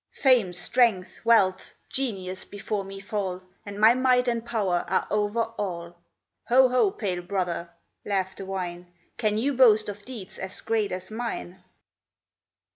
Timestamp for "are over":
4.87-5.41